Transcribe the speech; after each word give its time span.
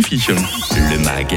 Le 0.00 0.98
MAG, 0.98 1.34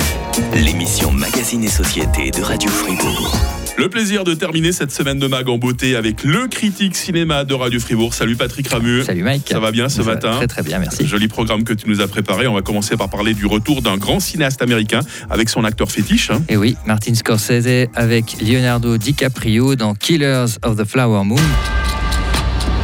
l'émission 0.53 1.13
Magazine 1.13 1.63
et 1.63 1.69
Société 1.69 2.29
de 2.29 2.41
Radio 2.41 2.69
Fribourg. 2.69 3.33
Le 3.77 3.87
plaisir 3.87 4.25
de 4.25 4.33
terminer 4.33 4.73
cette 4.73 4.91
semaine 4.91 5.17
de 5.17 5.27
Mag 5.27 5.47
en 5.47 5.57
beauté 5.57 5.95
avec 5.95 6.25
le 6.25 6.49
critique 6.49 6.97
cinéma 6.97 7.45
de 7.45 7.53
Radio 7.53 7.79
Fribourg. 7.79 8.13
Salut 8.13 8.35
Patrick 8.35 8.67
Ramu. 8.67 9.03
Salut 9.05 9.23
Mike. 9.23 9.47
Ça 9.49 9.61
va 9.61 9.71
bien 9.71 9.87
ce 9.87 10.03
Ça 10.03 10.09
matin? 10.11 10.33
Très 10.35 10.47
très 10.47 10.61
bien, 10.61 10.77
merci. 10.79 11.07
Joli 11.07 11.29
programme 11.29 11.63
que 11.63 11.71
tu 11.71 11.87
nous 11.87 12.01
as 12.01 12.09
préparé. 12.09 12.47
On 12.47 12.53
va 12.53 12.61
commencer 12.61 12.97
par 12.97 13.07
parler 13.09 13.33
du 13.33 13.45
retour 13.45 13.81
d'un 13.81 13.95
grand 13.95 14.19
cinéaste 14.19 14.61
américain 14.61 14.99
avec 15.29 15.47
son 15.47 15.63
acteur 15.63 15.89
fétiche. 15.89 16.29
hein. 16.29 16.41
Et 16.49 16.57
oui, 16.57 16.75
Martin 16.85 17.15
Scorsese 17.15 17.87
avec 17.95 18.41
Leonardo 18.41 18.97
DiCaprio 18.97 19.77
dans 19.77 19.93
Killers 19.95 20.57
of 20.65 20.75
the 20.75 20.83
Flower 20.85 21.23
Moon. 21.23 21.39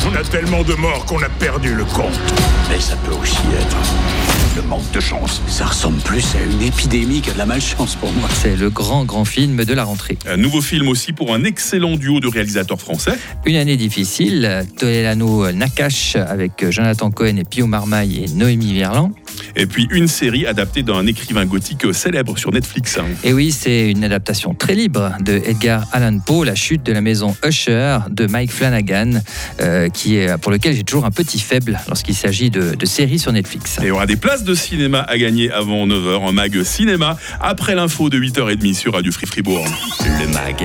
On 0.10 0.16
a 0.16 0.24
tellement 0.24 0.64
de 0.64 0.74
morts 0.76 1.04
qu'on 1.06 1.22
a 1.22 1.28
perdu 1.38 1.76
le 1.76 1.84
compte. 1.84 2.18
Mais 2.70 2.80
ça 2.80 2.96
peut 3.06 3.16
aussi 3.22 3.36
être 3.60 3.78
le 4.56 4.62
manque 4.62 4.90
de 4.92 5.00
chance. 5.00 5.42
Ça 5.48 5.66
ressemble 5.66 6.00
plus 6.00 6.24
à 6.36 6.44
une 6.44 6.62
épidémie 6.62 7.22
qu'à 7.22 7.34
de 7.34 7.38
la 7.38 7.46
malchance 7.46 7.96
pour 7.96 8.12
moi. 8.14 8.30
C'est 8.32 8.56
le 8.56 8.70
grand 8.70 9.04
grand 9.04 9.26
film 9.26 9.66
de 9.66 9.74
la 9.74 9.84
rentrée. 9.84 10.18
Un 10.28 10.38
nouveau 10.38 10.62
film 10.62 10.88
aussi 10.88 11.12
pour 11.12 11.34
un 11.34 11.44
excellent 11.44 11.98
duo 11.98 12.20
de 12.20 12.28
réalisateurs 12.28 12.80
français. 12.80 13.14
Une 13.46 13.58
année 13.58 13.76
difficile, 13.76 14.66
Toledano 14.78 15.52
Nakash 15.52 16.16
avec 16.16 16.70
Jonathan 16.70 17.12
Cohen 17.12 17.38
et 17.38 17.44
Pio 17.44 17.68
Marmaille 17.68 18.24
et 18.26 18.30
Noémie 18.30 18.74
Verland. 18.78 19.12
Et 19.58 19.66
puis 19.66 19.88
une 19.92 20.08
série 20.08 20.46
adaptée 20.46 20.84
d'un 20.84 21.06
écrivain 21.06 21.46
gothique 21.46 21.94
célèbre 21.94 22.38
sur 22.38 22.52
Netflix. 22.52 22.98
Et 23.24 23.34
oui, 23.34 23.52
c'est 23.52 23.92
une 23.92 24.04
adaptation 24.04 24.54
très 24.54 24.76
libre 24.76 25.12
de 25.20 25.42
Edgar 25.46 25.86
Allan 25.92 26.20
Poe, 26.20 26.46
La 26.46 26.56
chute 26.56 26.84
de 26.84 26.94
la 26.94 27.02
maison 27.02 27.36
Usher 27.46 28.00
de 28.10 28.26
Mike 28.28 28.52
Flanagan, 28.52 29.22
euh, 29.60 29.90
qui 29.90 30.16
est, 30.16 30.38
pour 30.38 30.52
lequel 30.52 30.76
j'ai 30.76 30.84
toujours 30.84 31.06
un 31.06 31.12
petit 31.12 31.40
faible 31.40 31.80
lorsqu'il 31.88 32.16
s'agit 32.16 32.50
de, 32.50 32.76
de 32.76 32.86
séries 32.86 33.20
sur 33.20 33.34
Netflix. 33.34 33.78
Et 33.80 33.84
il 33.84 33.88
y 33.88 33.92
aura 33.92 34.06
des 34.06 34.16
places 34.16 34.45
de 34.46 34.54
cinéma 34.56 35.00
à 35.02 35.18
gagner 35.18 35.52
avant 35.52 35.86
9h. 35.88 36.28
Un 36.28 36.32
mag 36.32 36.64
cinéma 36.64 37.18
après 37.42 37.76
l'info 37.76 38.10
de 38.10 38.18
8h30 38.20 38.74
sur 38.76 38.94
Radio 38.94 39.12
Free 39.12 39.26
Fribourg. 39.26 39.66
Le 40.20 40.28
MAG, 40.32 40.64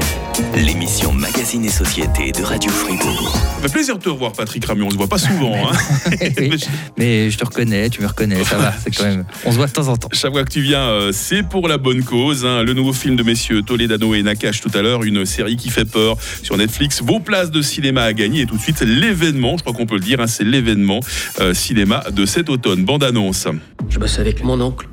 l'émission 0.54 1.12
Magazine 1.12 1.64
et 1.64 1.70
Société 1.70 2.30
de 2.32 2.42
Radio 2.42 2.70
Fribourg. 2.70 3.32
Ça 3.56 3.62
fait 3.68 3.72
plaisir 3.72 3.98
de 3.98 4.02
te 4.02 4.08
revoir 4.08 4.32
Patrick 4.32 4.64
Ramu. 4.64 4.82
On 4.82 4.90
se 4.90 4.96
voit 4.96 5.08
pas 5.08 5.18
souvent. 5.18 5.54
hein. 5.56 5.72
Oui, 6.38 6.50
mais 6.98 7.30
je 7.30 7.38
te 7.38 7.44
reconnais, 7.44 7.88
tu 7.90 8.00
me 8.02 8.06
reconnais, 8.06 8.42
ça 8.44 8.56
va, 8.58 8.72
c'est 8.82 8.90
quand 8.94 9.04
même. 9.04 9.24
On 9.44 9.50
se 9.50 9.56
voit 9.56 9.66
de 9.66 9.72
temps 9.72 9.88
en 9.88 9.96
temps. 9.96 10.08
Chaque 10.12 10.32
fois 10.32 10.44
que 10.44 10.50
tu 10.50 10.60
viens, 10.60 10.80
euh, 10.82 11.12
c'est 11.12 11.42
pour 11.42 11.66
la 11.68 11.78
bonne 11.78 12.02
cause. 12.04 12.44
hein. 12.44 12.62
Le 12.62 12.74
nouveau 12.74 12.92
film 12.92 13.16
de 13.16 13.22
messieurs 13.22 13.62
Toledano 13.62 14.14
et 14.14 14.22
Nakash 14.22 14.60
tout 14.60 14.70
à 14.74 14.82
l'heure, 14.82 15.02
une 15.04 15.24
série 15.26 15.56
qui 15.56 15.70
fait 15.70 15.84
peur 15.84 16.16
sur 16.42 16.56
Netflix. 16.56 17.02
Vos 17.02 17.20
places 17.20 17.50
de 17.50 17.62
cinéma 17.62 18.02
à 18.02 18.12
gagner 18.12 18.42
et 18.42 18.46
tout 18.46 18.56
de 18.56 18.62
suite 18.62 18.80
l'événement, 18.82 19.56
je 19.56 19.62
crois 19.62 19.72
qu'on 19.74 19.86
peut 19.86 19.94
le 19.96 20.00
dire, 20.00 20.20
hein, 20.20 20.26
c'est 20.26 20.44
l'événement 20.44 21.00
euh, 21.40 21.54
cinéma 21.54 22.02
de 22.12 22.26
cet 22.26 22.48
automne. 22.50 22.84
Bande 22.84 23.04
annonce. 23.04 23.46
Je 23.88 23.98
bosse 23.98 24.18
avec 24.18 24.44
mon 24.44 24.60
oncle. 24.60 24.88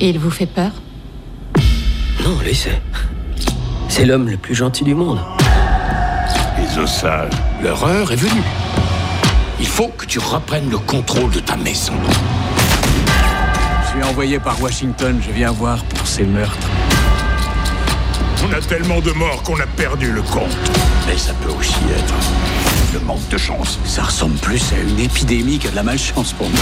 Et 0.00 0.10
il 0.10 0.18
vous 0.18 0.30
fait 0.30 0.46
peur 0.46 0.72
Non, 2.24 2.38
lui, 2.44 2.54
c'est. 2.54 2.80
C'est 3.88 4.04
l'homme 4.04 4.28
le 4.28 4.36
plus 4.36 4.54
gentil 4.54 4.84
du 4.84 4.94
monde. 4.94 5.18
Les 6.58 6.78
ossages, 6.78 7.32
leur 7.62 7.84
heure 7.84 8.12
est 8.12 8.16
venue. 8.16 8.42
Il 9.60 9.66
faut 9.66 9.88
que 9.88 10.06
tu 10.06 10.18
reprennes 10.18 10.70
le 10.70 10.78
contrôle 10.78 11.30
de 11.30 11.40
ta 11.40 11.56
maison. 11.56 11.92
Je 13.84 13.90
suis 13.90 14.02
envoyé 14.02 14.38
par 14.38 14.60
Washington, 14.60 15.20
je 15.24 15.30
viens 15.30 15.52
voir 15.52 15.84
pour 15.84 16.06
ces 16.06 16.24
meurtres. 16.24 16.68
On 18.44 18.52
a 18.52 18.60
tellement 18.60 19.00
de 19.00 19.12
morts 19.12 19.42
qu'on 19.42 19.60
a 19.60 19.66
perdu 19.66 20.10
le 20.10 20.22
compte. 20.22 20.56
Mais 21.06 21.16
ça 21.16 21.32
peut 21.34 21.52
aussi 21.52 21.78
être 21.96 22.14
le 22.92 23.00
manque 23.00 23.28
de 23.28 23.38
chance. 23.38 23.78
Ça 23.84 24.02
ressemble 24.02 24.36
plus 24.38 24.72
à 24.72 24.78
une 24.80 24.98
épidémie 24.98 25.58
qu'à 25.58 25.70
de 25.70 25.76
la 25.76 25.82
malchance 25.82 26.32
pour 26.32 26.48
moi. 26.48 26.60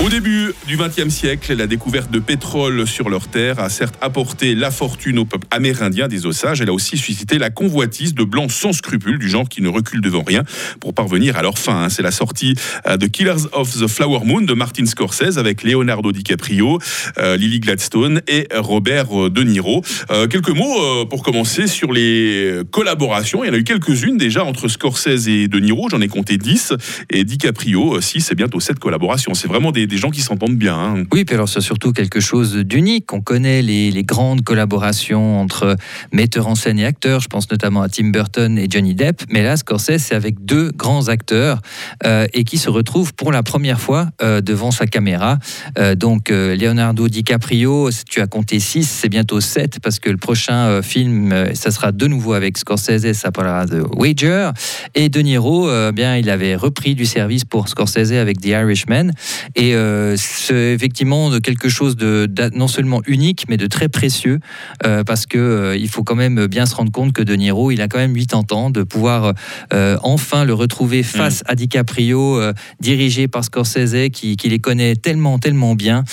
Au 0.00 0.08
début 0.08 0.52
du 0.68 0.76
XXe 0.76 1.08
siècle, 1.08 1.52
la 1.56 1.66
découverte 1.66 2.08
de 2.12 2.20
pétrole 2.20 2.86
sur 2.86 3.10
leurs 3.10 3.26
terres 3.26 3.58
a 3.58 3.68
certes 3.68 3.96
apporté 4.00 4.54
la 4.54 4.70
fortune 4.70 5.18
au 5.18 5.24
peuple 5.24 5.48
amérindien 5.50 6.06
des 6.06 6.24
Osages. 6.24 6.60
Elle 6.60 6.68
a 6.68 6.72
aussi 6.72 6.96
suscité 6.96 7.36
la 7.36 7.50
convoitise 7.50 8.14
de 8.14 8.22
blancs 8.22 8.52
sans 8.52 8.72
scrupules, 8.72 9.18
du 9.18 9.28
genre 9.28 9.48
qui 9.48 9.60
ne 9.60 9.68
reculent 9.68 10.00
devant 10.00 10.22
rien, 10.22 10.44
pour 10.80 10.94
parvenir 10.94 11.36
à 11.36 11.42
leur 11.42 11.58
fin. 11.58 11.82
hein. 11.82 11.88
C'est 11.88 12.02
la 12.02 12.12
sortie 12.12 12.54
euh, 12.86 12.96
de 12.96 13.08
Killers 13.08 13.48
of 13.52 13.76
the 13.76 13.88
Flower 13.88 14.20
Moon 14.24 14.42
de 14.42 14.54
Martin 14.54 14.86
Scorsese 14.86 15.36
avec 15.36 15.64
Leonardo 15.64 16.12
DiCaprio, 16.12 16.78
euh, 17.18 17.36
Lily 17.36 17.58
Gladstone 17.58 18.22
et 18.28 18.46
Robert 18.54 19.24
euh, 19.24 19.30
De 19.30 19.42
Niro. 19.42 19.82
Quelques 20.30 20.50
mots 20.50 21.06
pour 21.06 21.24
commencer 21.24 21.66
sur 21.66 21.92
les 21.92 22.60
collaborations. 22.70 23.42
Il 23.42 23.48
y 23.48 23.50
en 23.50 23.54
a 23.54 23.58
eu 23.58 23.64
quelques-unes 23.64 24.16
déjà 24.16 24.44
entre 24.44 24.68
Scorsese 24.68 25.26
et 25.28 25.48
De 25.48 25.58
Niro. 25.58 25.88
J'en 25.90 26.00
ai 26.00 26.08
compté 26.08 26.38
10. 26.38 26.74
Et 27.10 27.24
DiCaprio, 27.24 28.00
6 28.00 28.30
et 28.30 28.34
bientôt 28.36 28.60
7 28.60 28.78
collaborations. 28.78 29.34
C'est 29.34 29.48
vraiment 29.48 29.72
des, 29.72 29.87
des 29.88 29.96
gens 29.96 30.10
qui 30.10 30.20
s'entendent 30.20 30.56
bien. 30.56 30.76
hein. 30.78 31.04
Oui, 31.12 31.24
puis 31.24 31.34
alors 31.34 31.48
c'est 31.48 31.60
surtout 31.60 31.92
quelque 31.92 32.20
chose 32.20 32.54
d'unique. 32.56 33.12
On 33.12 33.20
connaît 33.20 33.62
les, 33.62 34.04
grandes 34.04 34.42
collaborations 34.42 35.40
entre 35.40 35.76
metteurs 36.12 36.46
en 36.46 36.54
scène 36.54 36.78
et 36.78 36.84
acteurs. 36.84 37.20
Je 37.20 37.28
pense 37.28 37.50
notamment 37.50 37.82
à 37.82 37.88
Tim 37.88 38.10
Burton 38.10 38.58
et 38.58 38.66
Johnny 38.70 38.94
Depp. 38.94 39.22
Mais 39.28 39.42
là, 39.42 39.56
Scorsese, 39.56 39.98
c'est 39.98 40.14
avec 40.14 40.44
deux 40.44 40.70
grands 40.70 41.08
acteurs 41.08 41.60
euh, 42.06 42.26
et 42.32 42.44
qui 42.44 42.58
se 42.58 42.70
retrouvent 42.70 43.12
pour 43.14 43.32
la 43.32 43.42
première 43.42 43.80
fois 43.80 44.08
euh, 44.22 44.40
devant 44.40 44.70
sa 44.70 44.86
caméra. 44.86 45.38
Euh, 45.78 45.94
donc, 45.94 46.30
Leonardo 46.30 47.08
DiCaprio, 47.08 47.90
tu 48.08 48.20
as 48.20 48.26
compté 48.26 48.60
6, 48.60 48.88
c'est 48.88 49.08
bientôt 49.08 49.40
7 49.40 49.80
parce 49.82 49.98
que 49.98 50.10
le 50.10 50.16
prochain 50.16 50.82
film, 50.82 51.34
ça 51.54 51.70
sera 51.70 51.92
de 51.92 52.06
nouveau 52.06 52.34
avec 52.34 52.58
Scorsese, 52.58 53.12
ça 53.12 53.32
parlera 53.32 53.66
de 53.66 53.82
Wager. 53.96 54.50
Et 54.94 55.08
De 55.08 55.20
Niro, 55.20 55.68
bien, 55.92 56.16
il 56.16 56.30
avait 56.30 56.54
repris 56.54 56.94
du 56.94 57.06
service 57.06 57.44
pour 57.44 57.68
Scorsese 57.68 58.12
avec 58.12 58.40
The 58.40 58.46
Irishman. 58.46 59.10
Et 59.54 59.74
euh, 59.78 60.14
c'est 60.16 60.72
effectivement 60.74 61.30
de 61.30 61.38
quelque 61.38 61.68
chose 61.68 61.96
de, 61.96 62.28
non 62.54 62.68
seulement 62.68 63.02
unique, 63.06 63.46
mais 63.48 63.56
de 63.56 63.66
très 63.66 63.88
précieux, 63.88 64.40
euh, 64.84 65.04
parce 65.04 65.26
que 65.26 65.38
euh, 65.38 65.76
il 65.76 65.88
faut 65.88 66.02
quand 66.02 66.14
même 66.14 66.46
bien 66.46 66.66
se 66.66 66.74
rendre 66.74 66.92
compte 66.92 67.12
que 67.12 67.22
De 67.22 67.34
Niro, 67.34 67.70
il 67.70 67.80
a 67.80 67.88
quand 67.88 67.98
même 67.98 68.14
80 68.14 68.56
ans, 68.56 68.70
de 68.70 68.82
pouvoir 68.82 69.34
euh, 69.72 69.96
enfin 70.02 70.44
le 70.44 70.54
retrouver 70.54 71.02
face 71.02 71.42
à 71.46 71.54
DiCaprio, 71.54 72.40
dirigé 72.80 73.28
par 73.28 73.44
Scorsese, 73.44 74.10
qui, 74.12 74.36
qui 74.36 74.48
les 74.48 74.58
connaît 74.58 74.96
tellement, 74.96 75.38
tellement 75.38 75.74
bien. 75.74 76.04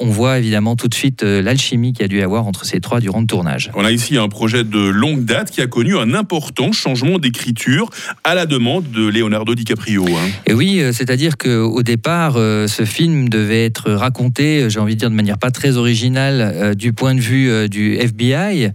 On 0.00 0.06
voit 0.06 0.38
évidemment 0.38 0.76
tout 0.76 0.88
de 0.88 0.94
suite 0.94 1.22
l'alchimie 1.22 1.92
qu'il 1.92 2.02
y 2.02 2.04
a 2.04 2.08
dû 2.08 2.18
y 2.18 2.22
avoir 2.22 2.46
entre 2.46 2.64
ces 2.64 2.80
trois 2.80 3.00
durant 3.00 3.20
le 3.20 3.26
tournage. 3.26 3.70
On 3.74 3.84
a 3.84 3.92
ici 3.92 4.16
un 4.16 4.28
projet 4.28 4.64
de 4.64 4.78
longue 4.78 5.24
date 5.24 5.50
qui 5.50 5.60
a 5.60 5.66
connu 5.66 5.96
un 5.96 6.14
important 6.14 6.72
changement 6.72 7.18
d'écriture 7.18 7.90
à 8.24 8.34
la 8.34 8.46
demande 8.46 8.90
de 8.90 9.06
Leonardo 9.08 9.54
DiCaprio. 9.54 10.04
hein. 10.06 10.28
Et 10.46 10.54
oui, 10.54 10.82
c'est-à-dire 10.92 11.36
qu'au 11.36 11.82
départ, 11.82 12.34
ce 12.34 12.84
film 12.84 13.07
devait 13.08 13.64
être 13.64 13.92
raconté, 13.92 14.62
euh, 14.62 14.68
j'ai 14.68 14.80
envie 14.80 14.94
de 14.94 15.00
dire 15.00 15.10
de 15.10 15.14
manière 15.14 15.38
pas 15.38 15.50
très 15.50 15.76
originale, 15.76 16.40
euh, 16.40 16.74
du 16.74 16.92
point 16.92 17.14
de 17.14 17.20
vue 17.20 17.50
euh, 17.50 17.68
du 17.68 17.94
FBI, 17.94 18.70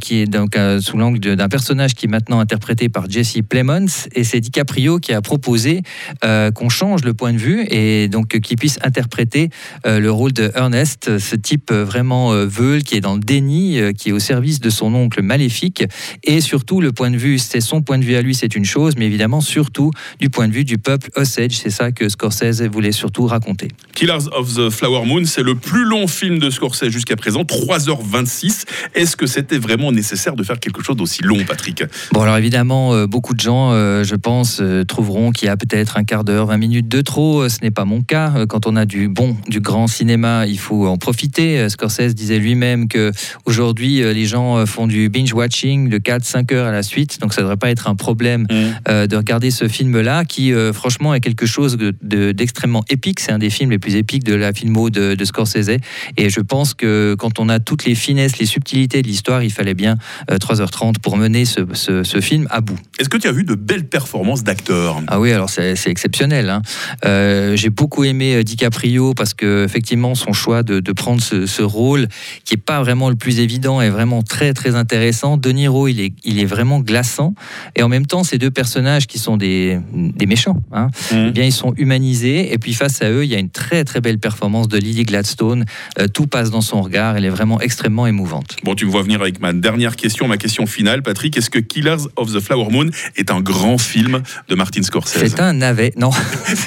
qui 0.00 0.16
est 0.16 0.26
donc 0.26 0.56
sous 0.80 0.96
l'angle 0.96 1.18
d'un 1.18 1.48
personnage 1.48 1.94
qui 1.94 2.06
est 2.06 2.08
maintenant 2.08 2.40
interprété 2.40 2.88
par 2.88 3.10
Jesse 3.10 3.38
Plemons. 3.48 3.86
Et 4.14 4.24
c'est 4.24 4.40
DiCaprio 4.40 4.98
qui 4.98 5.12
a 5.12 5.20
proposé 5.20 5.82
qu'on 6.22 6.68
change 6.68 7.04
le 7.04 7.14
point 7.14 7.32
de 7.32 7.38
vue 7.38 7.66
et 7.70 8.08
donc 8.08 8.38
qu'il 8.40 8.56
puisse 8.56 8.78
interpréter 8.82 9.50
le 9.84 10.08
rôle 10.08 10.32
de 10.32 10.50
Ernest, 10.54 11.18
ce 11.18 11.36
type 11.36 11.72
vraiment 11.72 12.32
veule, 12.32 12.82
qui 12.82 12.96
est 12.96 13.00
dans 13.00 13.14
le 13.14 13.20
déni, 13.20 13.78
qui 13.96 14.10
est 14.10 14.12
au 14.12 14.18
service 14.18 14.60
de 14.60 14.70
son 14.70 14.94
oncle 14.94 15.22
maléfique. 15.22 15.84
Et 16.22 16.40
surtout, 16.40 16.80
le 16.80 16.92
point 16.92 17.10
de 17.10 17.16
vue, 17.16 17.38
c'est 17.38 17.60
son 17.60 17.82
point 17.82 17.98
de 17.98 18.04
vue 18.04 18.16
à 18.16 18.22
lui, 18.22 18.34
c'est 18.34 18.54
une 18.54 18.64
chose, 18.64 18.94
mais 18.96 19.06
évidemment, 19.06 19.40
surtout 19.40 19.90
du 20.20 20.30
point 20.30 20.48
de 20.48 20.52
vue 20.52 20.64
du 20.64 20.78
peuple 20.78 21.10
Osage. 21.16 21.52
C'est 21.52 21.70
ça 21.70 21.92
que 21.92 22.08
Scorsese 22.08 22.62
voulait 22.62 22.92
surtout 22.92 23.13
raconter. 23.22 23.68
Killers 23.94 24.26
of 24.36 24.52
the 24.54 24.70
Flower 24.70 25.04
Moon, 25.06 25.24
c'est 25.24 25.42
le 25.42 25.54
plus 25.54 25.84
long 25.84 26.06
film 26.06 26.38
de 26.38 26.50
Scorsese 26.50 26.88
jusqu'à 26.90 27.16
présent, 27.16 27.44
3h26. 27.44 28.64
Est-ce 28.94 29.16
que 29.16 29.26
c'était 29.26 29.58
vraiment 29.58 29.92
nécessaire 29.92 30.34
de 30.36 30.42
faire 30.42 30.58
quelque 30.60 30.82
chose 30.82 30.96
d'aussi 30.96 31.22
long, 31.22 31.38
Patrick? 31.46 31.84
Bon, 32.12 32.22
alors 32.22 32.36
évidemment, 32.36 32.94
euh, 32.94 33.06
beaucoup 33.06 33.34
de 33.34 33.40
gens, 33.40 33.72
euh, 33.72 34.04
je 34.04 34.14
pense, 34.16 34.58
euh, 34.60 34.84
trouveront 34.84 35.30
qu'il 35.30 35.46
y 35.46 35.48
a 35.48 35.56
peut-être 35.56 35.96
un 35.96 36.04
quart 36.04 36.24
d'heure, 36.24 36.46
20 36.46 36.56
minutes 36.58 36.88
de 36.88 37.00
trop. 37.00 37.48
Ce 37.48 37.58
n'est 37.62 37.70
pas 37.70 37.84
mon 37.84 38.02
cas. 38.02 38.46
Quand 38.48 38.66
on 38.66 38.76
a 38.76 38.84
du 38.84 39.08
bon, 39.08 39.36
du 39.48 39.60
grand 39.60 39.86
cinéma, 39.86 40.46
il 40.46 40.58
faut 40.58 40.86
en 40.86 40.96
profiter. 40.98 41.68
Scorsese 41.68 42.14
disait 42.14 42.38
lui-même 42.38 42.88
que 42.88 43.12
aujourd'hui, 43.46 43.98
les 44.02 44.26
gens 44.26 44.66
font 44.66 44.86
du 44.86 45.08
binge-watching 45.08 45.88
de 45.88 45.98
4-5 45.98 46.52
heures 46.52 46.66
à 46.66 46.72
la 46.72 46.82
suite. 46.82 47.20
Donc 47.20 47.32
ça 47.32 47.40
ne 47.40 47.44
devrait 47.44 47.56
pas 47.56 47.70
être 47.70 47.88
un 47.88 47.94
problème 47.94 48.46
euh, 48.88 49.06
de 49.06 49.16
regarder 49.16 49.50
ce 49.50 49.68
film-là, 49.68 50.24
qui 50.24 50.52
franchement 50.72 51.14
est 51.14 51.20
quelque 51.20 51.46
chose 51.46 51.76
de- 51.76 51.94
de- 52.02 52.32
d'extrêmement 52.32 52.84
épique. 52.94 53.20
C'est 53.20 53.32
un 53.32 53.38
des 53.38 53.50
films 53.50 53.70
les 53.70 53.78
plus 53.78 53.94
épiques 53.96 54.24
de 54.24 54.34
la 54.34 54.52
filmo 54.52 54.88
de, 54.90 55.14
de 55.14 55.24
Scorsese. 55.24 55.76
Et 56.16 56.30
je 56.30 56.40
pense 56.40 56.72
que 56.74 57.14
quand 57.18 57.38
on 57.38 57.48
a 57.50 57.58
toutes 57.60 57.84
les 57.84 57.94
finesses, 57.94 58.38
les 58.38 58.46
subtilités 58.46 59.02
de 59.02 59.06
l'histoire, 59.08 59.42
il 59.42 59.52
fallait 59.52 59.74
bien 59.74 59.96
euh, 60.30 60.38
3h30 60.38 60.98
pour 61.02 61.16
mener 61.16 61.44
ce, 61.44 61.60
ce- 61.74 62.02
ce 62.04 62.20
film 62.20 62.46
à 62.50 62.60
bout. 62.60 62.78
Est-ce 62.98 63.08
que 63.08 63.18
tu 63.18 63.28
as 63.28 63.32
vu 63.32 63.44
de 63.44 63.54
belles 63.54 63.86
performances 63.86 64.42
d'acteurs? 64.44 65.02
Ah 65.08 65.20
oui, 65.20 65.32
alors 65.32 65.50
c'est 65.50 65.74
exceptionnel. 65.86 66.48
hein. 66.48 66.62
Euh, 67.04 67.56
J'ai 67.56 67.70
beaucoup 67.70 68.04
aimé 68.04 68.36
euh, 68.36 68.42
DiCaprio 68.42 69.14
parce 69.14 69.34
que 69.34 69.64
effectivement 69.64 70.14
son 70.14 70.32
choix 70.32 70.62
de, 70.62 70.80
de 70.80 70.92
prendre 70.92 71.20
ce, 71.20 71.46
ce 71.46 71.62
rôle 71.62 72.06
qui 72.44 72.54
est 72.54 72.64
pas 72.64 72.80
vraiment 72.82 73.10
le 73.10 73.16
plus 73.16 73.40
évident 73.40 73.80
est 73.80 73.90
vraiment 73.90 74.22
très 74.22 74.52
très 74.54 74.74
intéressant. 74.74 75.36
De 75.36 75.50
Niro, 75.50 75.88
il 75.88 76.00
est 76.00 76.12
il 76.24 76.38
est 76.40 76.44
vraiment 76.44 76.80
glaçant 76.80 77.34
et 77.76 77.82
en 77.82 77.88
même 77.88 78.06
temps 78.06 78.24
ces 78.24 78.38
deux 78.38 78.50
personnages 78.50 79.06
qui 79.06 79.18
sont 79.18 79.36
des 79.36 79.78
des 79.92 80.26
méchants, 80.26 80.62
hein, 80.72 80.88
Mhm. 81.12 81.26
eh 81.28 81.30
bien 81.32 81.44
ils 81.44 81.52
sont 81.52 81.74
humanisés 81.76 82.52
et 82.52 82.58
puis 82.58 82.72
face 82.84 83.00
à 83.00 83.10
eux, 83.10 83.24
il 83.24 83.30
y 83.30 83.34
a 83.34 83.38
une 83.38 83.48
très 83.48 83.82
très 83.84 84.02
belle 84.02 84.18
performance 84.18 84.68
de 84.68 84.76
Lily 84.76 85.04
Gladstone. 85.04 85.64
Euh, 85.98 86.06
tout 86.06 86.26
passe 86.26 86.50
dans 86.50 86.60
son 86.60 86.82
regard. 86.82 87.16
Elle 87.16 87.24
est 87.24 87.30
vraiment 87.30 87.58
extrêmement 87.62 88.06
émouvante. 88.06 88.56
Bon, 88.62 88.74
tu 88.74 88.84
me 88.84 88.90
vois 88.90 89.02
venir 89.02 89.22
avec 89.22 89.40
ma 89.40 89.54
dernière 89.54 89.96
question, 89.96 90.28
ma 90.28 90.36
question 90.36 90.66
finale, 90.66 91.02
Patrick. 91.02 91.34
Est-ce 91.38 91.48
que 91.48 91.60
Killers 91.60 92.08
of 92.16 92.30
the 92.34 92.40
Flower 92.40 92.68
Moon 92.70 92.90
est 93.16 93.30
un 93.30 93.40
grand 93.40 93.78
film 93.78 94.22
de 94.50 94.54
Martin 94.54 94.82
Scorsese? 94.82 95.18
C'est 95.18 95.40
un 95.40 95.54
navet, 95.54 95.94
non 95.96 96.10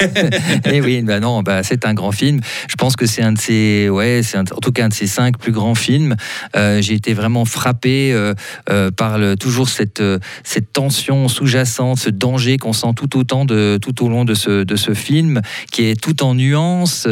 Eh 0.65 0.81
oui, 0.81 1.03
bah 1.03 1.19
non, 1.19 1.43
bah 1.43 1.61
c'est 1.61 1.85
un 1.85 1.93
grand 1.93 2.11
film. 2.11 2.41
Je 2.67 2.75
pense 2.75 2.95
que 2.95 3.05
c'est 3.05 3.21
un 3.21 3.33
de 3.33 3.37
ses, 3.37 3.87
ouais, 3.87 4.21
c'est 4.23 4.39
en 4.39 4.43
tout 4.43 4.71
cas 4.71 4.85
un 4.85 4.89
de 4.89 4.95
ses 4.95 5.05
cinq 5.05 5.37
plus 5.37 5.51
grands 5.51 5.75
films. 5.75 6.15
Euh, 6.55 6.81
J'ai 6.81 6.95
été 6.95 7.13
vraiment 7.13 7.45
frappé 7.45 8.11
euh, 8.11 8.33
par 8.89 9.19
le, 9.19 9.35
toujours 9.35 9.69
cette 9.69 10.01
cette 10.43 10.73
tension 10.73 11.27
sous-jacente, 11.27 11.99
ce 11.99 12.09
danger 12.09 12.57
qu'on 12.57 12.73
sent 12.73 12.93
tout 12.95 13.19
autant 13.19 13.45
de 13.45 13.77
tout 13.79 14.03
au 14.03 14.09
long 14.09 14.25
de 14.25 14.33
ce 14.33 14.63
de 14.63 14.75
ce 14.75 14.95
film, 14.95 15.41
qui 15.71 15.83
est 15.83 16.06
tout 16.07 16.23
en 16.23 16.35
nuances, 16.35 17.05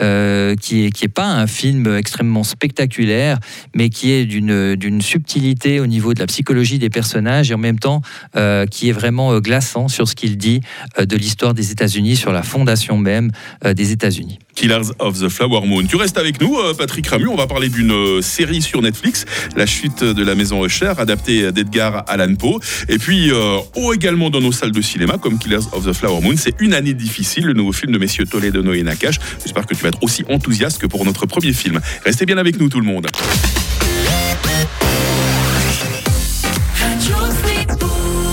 euh, 0.00 0.56
qui 0.56 0.86
est 0.86 0.90
qui 0.90 1.04
est 1.04 1.14
pas 1.14 1.26
un 1.26 1.46
film 1.46 1.94
extrêmement 1.98 2.44
spectaculaire, 2.44 3.38
mais 3.74 3.90
qui 3.90 4.10
est 4.10 4.24
d'une 4.24 5.02
subtilité 5.02 5.80
au 5.80 5.86
niveau 5.86 6.14
de 6.14 6.20
la 6.20 6.26
psychologie 6.26 6.78
des 6.78 6.88
personnages 6.88 7.50
et 7.50 7.54
en 7.54 7.58
même 7.58 7.78
temps 7.78 8.00
euh, 8.36 8.64
qui 8.64 8.88
est 8.88 8.92
vraiment 8.92 9.32
euh, 9.32 9.40
glaçant 9.40 9.88
sur 9.88 10.08
ce 10.08 10.14
qu'il 10.14 10.38
dit 10.38 10.62
euh, 10.98 11.04
de 11.04 11.16
l'histoire 11.16 11.52
des 11.52 11.72
États-Unis, 11.72 12.16
sur 12.16 12.32
la 12.32 12.42
fondation 12.42 12.96
même 12.96 13.30
euh, 13.66 13.74
des 13.74 13.92
États-Unis. 13.92 14.38
Killers 14.58 14.90
of 14.98 15.20
the 15.20 15.28
Flower 15.28 15.64
Moon. 15.64 15.86
Tu 15.86 15.94
restes 15.94 16.18
avec 16.18 16.40
nous, 16.40 16.58
euh, 16.58 16.74
Patrick 16.74 17.06
Ramu. 17.06 17.28
On 17.28 17.36
va 17.36 17.46
parler 17.46 17.68
d'une 17.68 17.92
euh, 17.92 18.22
série 18.22 18.60
sur 18.60 18.82
Netflix, 18.82 19.24
La 19.54 19.66
chute 19.66 20.02
de 20.02 20.24
la 20.24 20.34
maison 20.34 20.66
Usher, 20.66 20.94
adaptée 20.98 21.52
d'Edgar 21.52 22.02
Allan 22.08 22.34
Poe. 22.34 22.58
Et 22.88 22.98
puis, 22.98 23.30
euh, 23.30 23.58
oh, 23.76 23.94
également 23.94 24.30
dans 24.30 24.40
nos 24.40 24.50
salles 24.50 24.72
de 24.72 24.82
cinéma, 24.82 25.16
comme 25.16 25.38
Killers 25.38 25.68
of 25.70 25.86
the 25.86 25.92
Flower 25.92 26.20
Moon, 26.22 26.34
c'est 26.36 26.56
Une 26.58 26.74
année 26.74 26.92
difficile, 26.92 27.44
le 27.44 27.52
nouveau 27.52 27.70
film 27.70 27.92
de 27.92 27.98
messieurs 27.98 28.26
Toledo 28.26 28.72
et 28.72 28.82
Nakash. 28.82 29.20
J'espère 29.44 29.64
que 29.64 29.74
tu 29.74 29.82
vas 29.84 29.90
être 29.90 30.02
aussi 30.02 30.24
enthousiaste 30.28 30.80
que 30.80 30.88
pour 30.88 31.04
notre 31.04 31.26
premier 31.26 31.52
film. 31.52 31.78
Restez 32.04 32.26
bien 32.26 32.36
avec 32.36 32.58
nous, 32.58 32.68
tout 32.68 32.80
le 32.80 32.86
monde. 32.86 33.06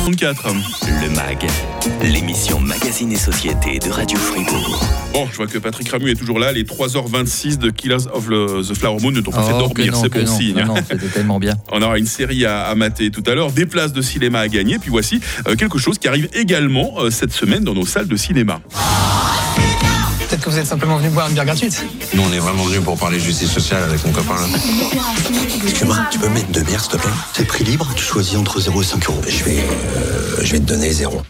34. 0.06 0.56
Le 1.02 1.10
MAG, 1.10 1.46
l'émission 2.04 2.60
Magazine 2.60 3.12
et 3.12 3.16
Société 3.18 3.80
de 3.80 3.90
Radio 3.90 4.18
Fribourg. 4.18 4.84
Bon, 5.14 5.28
je 5.32 5.36
vois 5.38 5.48
que 5.48 5.58
Patrick 5.58 5.90
Ramu 5.90 6.10
est 6.12 6.16
toujours 6.16 6.40
là. 6.40 6.52
Les 6.52 6.64
3h26 6.64 7.58
de 7.58 7.70
Killers 7.70 8.08
of 8.14 8.28
the 8.28 8.74
Flower 8.74 9.00
Moon 9.02 9.12
ne 9.12 9.22
t'ont 9.22 9.32
pas 9.32 9.44
fait 9.44 9.52
Oh, 9.54 9.70
que 9.70 9.82
dormir, 9.84 9.96
c'est 9.96 10.10
bon 10.10 10.26
non, 10.26 10.38
signe. 10.38 10.56
non, 10.58 10.66
non, 10.66 10.76
c'était 10.88 11.08
tellement 11.08 11.40
bien. 11.40 11.56
On 11.72 11.82
aura 11.82 11.98
une 11.98 12.06
série 12.06 12.46
à, 12.46 12.64
à 12.66 12.76
mater 12.76 13.12
tout 13.12 13.24
à 13.28 13.36
l'heure, 13.36 13.52
des 13.52 13.66
places 13.66 13.94
de 13.94 14.02
cinéma 14.02 14.40
à 14.40 14.48
gagner. 14.48 14.78
Puis 14.80 14.90
voici 14.90 15.20
euh, 15.48 15.56
quelque 15.56 15.78
chose 15.80 15.98
qui 15.98 16.08
arrive 16.08 16.30
également 16.34 16.94
euh, 17.00 17.10
cette 17.10 17.34
semaine 17.34 17.64
dans 17.64 17.74
nos 17.74 17.86
salles 17.86 18.08
de 18.08 18.16
cinéma. 18.18 18.62
Peut-être 20.36 20.48
que 20.48 20.50
vous 20.50 20.60
êtes 20.60 20.68
simplement 20.68 20.98
venu 20.98 21.08
boire 21.12 21.28
une 21.30 21.34
bière 21.34 21.46
gratuite. 21.46 21.82
Nous, 22.14 22.22
on 22.22 22.34
est 22.34 22.40
vraiment 22.40 22.66
venus 22.66 22.82
pour 22.84 22.98
parler 22.98 23.22
justice 23.22 23.50
sociale 23.50 23.84
avec 23.84 24.06
mon 24.06 24.12
copain. 24.12 24.36
là. 24.36 24.48
Excuse-moi, 25.64 25.96
tu 26.12 26.20
peux 26.20 26.28
mettre 26.28 26.48
deux 26.48 26.60
bières, 26.64 26.82
s'il 26.82 26.92
te 26.92 26.98
plaît? 26.98 27.10
C'est 27.34 27.46
prix 27.46 27.64
libre, 27.64 27.88
tu 27.96 28.04
choisis 28.04 28.36
entre 28.36 28.60
0 28.60 28.82
et 28.82 28.84
5 28.84 29.08
euros. 29.08 29.22
Je 29.26 29.44
vais, 29.46 29.60
euh, 29.96 30.42
je 30.42 30.52
vais 30.52 30.60
te 30.60 30.66
donner 30.66 30.92
0. 30.92 31.22